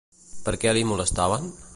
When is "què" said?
0.63-0.73